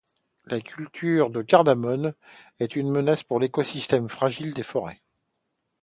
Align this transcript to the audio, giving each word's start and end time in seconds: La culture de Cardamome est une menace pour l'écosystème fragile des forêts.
La 0.45 0.59
culture 0.61 1.29
de 1.29 1.43
Cardamome 1.43 2.15
est 2.59 2.75
une 2.75 2.89
menace 2.89 3.21
pour 3.21 3.39
l'écosystème 3.39 4.09
fragile 4.09 4.51
des 4.51 4.63
forêts. 4.63 4.99